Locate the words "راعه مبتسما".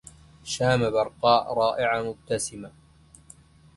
1.53-2.69